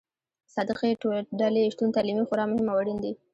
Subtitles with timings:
[0.53, 0.91] صادقې
[1.39, 3.13] ډلې شتون تعلیمي خورا مهم او اړين دي.